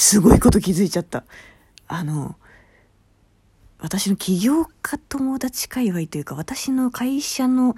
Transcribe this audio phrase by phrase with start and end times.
[0.00, 1.24] すごいこと気づいちゃった。
[1.86, 2.36] あの、
[3.80, 7.76] 私の起業家友達界隈というか、私の会社の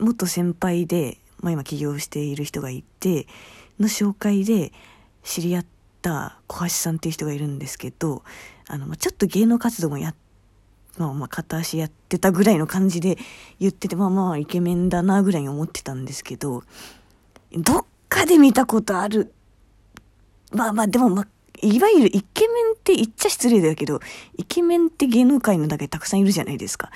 [0.00, 3.26] 元先輩で、まあ今起業している人がいて、
[3.78, 4.72] の紹介で
[5.22, 5.66] 知り合っ
[6.00, 8.22] た小橋さんっていう人がいるんですけど、
[8.66, 10.14] あの、ちょっと芸能活動もやっ
[10.96, 13.18] まあまあ片足やってたぐらいの感じで
[13.60, 16.62] 言ってて、まあまあイケメンだなぐらいに思ってたんですけど、
[17.52, 19.34] どっかで見たことある。
[20.52, 21.28] まあまあでもまあ、
[21.60, 24.00] いわゆるイケメンって言っちゃ失礼だけど、
[24.36, 26.90] イケメンって芸能界の中でたくさんいるじゃないですか。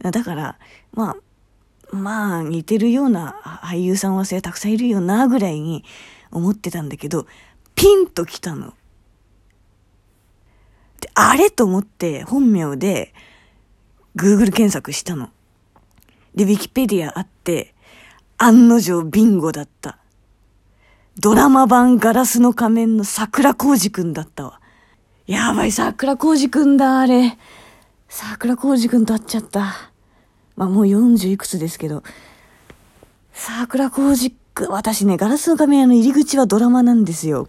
[0.00, 0.58] だから、
[0.92, 5.84] まあ、まあ似てるような俳優さんはそれたくさんいるよなぐらいに
[6.30, 7.26] 思ってたんだけど、
[7.74, 8.74] ピンと来たの。
[11.00, 13.14] で、あれと思って本名で、
[14.16, 15.30] Google 検索したの。
[16.34, 17.74] で、ウィキペディアあって、
[18.36, 19.97] 案の定ビンゴだった。
[21.20, 24.60] ドラマ版ガラスの仮面の桜浩二くんだったわ。
[25.26, 27.36] やばい、桜浩二くんだ、あれ。
[28.08, 29.90] 桜浩二くんと会っちゃった。
[30.54, 32.04] まあもう40いくつですけど。
[33.32, 37.48] 桜浩二くん、私ね、ガラスの仮面の入り口はドラマなんですよ。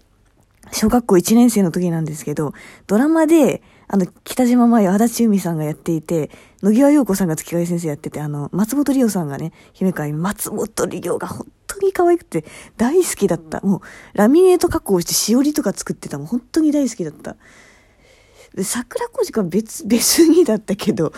[0.72, 2.54] 小学校1年生の時なんですけど、
[2.88, 6.32] ドラマで、あの、北島麻世、足立由美さんがやっていて、
[6.64, 12.46] 野際陽子さんが月影先生やってて、あの、松本里央さんがね、姫川松本里央が本当に可愛くて
[12.78, 13.62] 大好きだった。
[13.62, 13.82] もう、
[14.14, 17.36] ラミネート加工してしおりとか作ってたもん、本当に大好きだった。
[18.54, 21.14] で、桜小路は別、別にだったけど、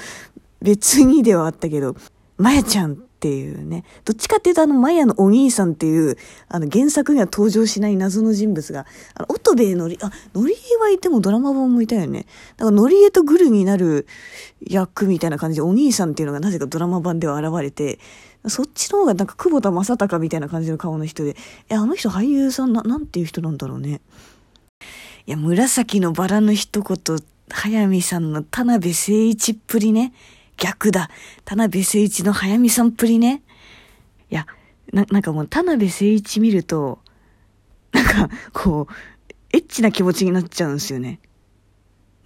[0.61, 1.95] 別にではあったけど、
[2.37, 12.25] まやちゃんっていうね、どっちかっていうとあの、マヤのお兄さんっていう、あの、原作には登場しない謎の人物が、あの、乙部のり、あ、のりえはいてもドラマ版もいたよね。
[12.57, 14.07] だか、のりえとグルになる
[14.67, 17.99] 役みたいな感じで、お兄さんっていうのがなぜかドラマ版では現れて、
[18.47, 21.35] そっちの方がなんか久保田正孝みたいな感じの顔の人で、
[21.69, 24.01] え、あの人俳優さんな、なんていう人なんだろうね。
[25.27, 27.17] いや、紫のバラの一言、
[27.51, 30.11] 早見さんの田辺誠一っぷりね。
[30.61, 31.09] 逆だ。
[31.43, 33.41] 田辺誠一の早見さんっぷりね。
[34.29, 34.45] いや、
[34.93, 36.99] な、なんかもう田辺誠一見ると、
[37.91, 38.93] なんか、こう、
[39.53, 41.19] エッチな気持ちになっちゃうんですよね。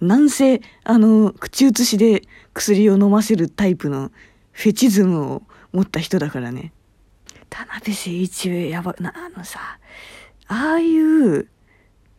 [0.02, 4.12] なんせ、あの、口移しで薬を飲ませるタイプの
[4.52, 5.42] フェチズムを
[5.72, 6.74] 持った人だからね。
[7.48, 9.78] 田辺誠一、やば、な、あのさ、
[10.46, 11.48] ああいう、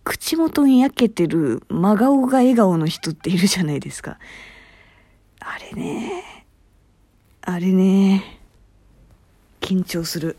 [0.03, 4.17] 口元に焼けてる真顔が笑顔の人っているじゃないですか。
[5.49, 6.45] あれね。
[7.41, 8.41] あれね。
[9.61, 10.35] 緊張する。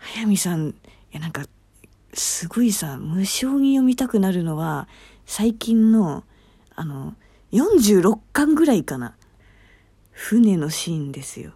[0.00, 0.74] 早見さん、い
[1.12, 1.44] やなんか、
[2.12, 4.88] すごいさ、無性に読みたくなるのは、
[5.26, 6.24] 最近の、
[6.74, 7.14] あの、
[7.52, 9.14] 46巻ぐらいかな。
[10.10, 11.52] 船のシーンですよ。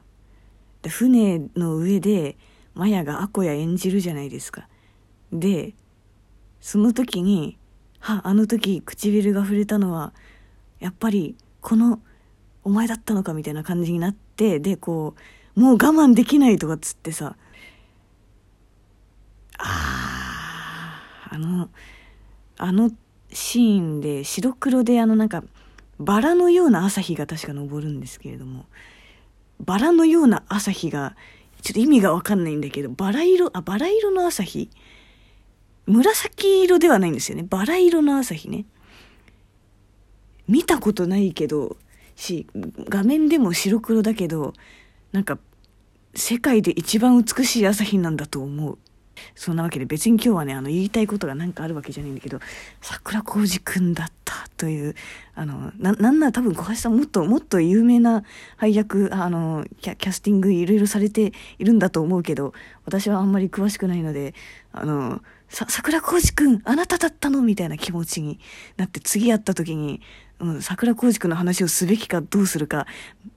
[0.83, 2.37] で船の上で、
[2.75, 4.69] マヤがアコヤ演じるじゃないですか。
[5.33, 5.75] で、
[6.61, 7.59] その時に、
[7.99, 10.13] は、あの時唇が触れたのは、
[10.79, 12.01] やっぱり、この
[12.65, 15.15] お前だったのかみたいな感じになってでこ
[15.57, 17.37] うもう我慢できないとかっつってさ
[19.59, 21.01] あ
[21.31, 21.69] ああの
[22.59, 22.91] あの
[23.33, 25.43] シーンで白黒であのなんか
[25.99, 28.67] バラのような朝日が確か昇るんですけれども
[29.61, 31.17] バラのような朝日が
[31.63, 34.69] ちょっと意味がわかんないんだけどバラ色あバラ色の朝日？
[35.87, 37.45] 紫色ではないんですよね。
[37.49, 38.67] バラ色の朝日ね。
[40.49, 41.77] 見たことないけど
[42.17, 42.47] し
[42.89, 44.53] 画面でも白黒だけど
[45.13, 45.39] なんか
[46.15, 48.79] 世界で一番美しい朝日なんだと思う。
[49.35, 52.41] そんなわけで別に今日はねあの言いたいことが何かあるわけじゃないんだけど
[52.81, 54.22] 桜浩二くんだって
[54.63, 54.95] という
[55.35, 58.23] あのななんなら多分小橋さんもっともっと有名な
[58.57, 64.37] 配役あのキャキャスティングいろいろされているんだと思うけど私はあんまり詳しくないので
[64.71, 67.43] あのさ桜浩二くんあなただったの？
[67.43, 68.39] みたいな気持ちに
[68.77, 70.01] なって次会った時に
[70.39, 72.87] うん、桜浩二君の話をすべきかどうするか、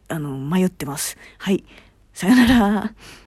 [0.07, 1.17] あの、迷ってます。
[1.37, 1.63] はい。
[2.13, 2.93] さよなら。